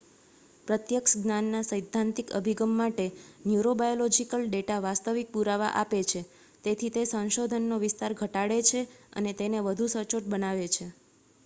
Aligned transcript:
પ્રત્યક્ષ 0.67 1.11
જ્ઞાનના 1.17 1.67
સૈદ્ધાંતિક 1.67 2.33
અભિગમ 2.37 2.73
માટે 2.77 3.05
ન્યુરોબાયોલોજિકલ 3.43 4.47
ડેટા 4.47 4.79
વાસ્તવિક 4.83 5.31
પુરાવા 5.31 5.69
આપે 5.75 6.01
છે 6.07 6.25
તેથી 6.63 6.91
તે 6.91 7.07
સંશોધનનો 7.07 7.81
વિસ્તાર 7.81 8.19
ઘટાડે 8.19 8.59
છે 8.65 8.81
અને 9.15 9.31
તેને 9.39 9.65
વધુ 9.65 9.85
સચોટ 9.95 10.25
બનાવે 10.29 10.67
છે 10.71 10.85